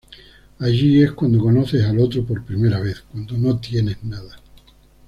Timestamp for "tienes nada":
3.59-4.35